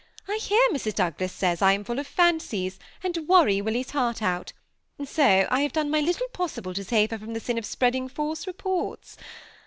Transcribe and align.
I 0.27 0.37
hear 0.37 0.67
Mrs. 0.71 0.95
Douglas 0.95 1.31
says 1.31 1.61
I 1.61 1.73
am 1.73 1.83
full 1.83 1.99
of 1.99 2.07
fancies, 2.07 2.79
and 3.03 3.15
worry 3.27 3.61
Willy's 3.61 3.91
heart 3.91 4.23
out; 4.23 4.51
so 5.05 5.45
I 5.51 5.59
have 5.61 5.73
done 5.73 5.91
my 5.91 5.99
little 6.01 6.27
possible 6.29 6.73
to 6.73 6.83
save 6.83 7.11
her 7.11 7.19
from 7.19 7.33
the 7.33 7.39
sin 7.39 7.59
of 7.59 7.67
spreading 7.67 8.07
false 8.09 8.47
reports. 8.47 9.15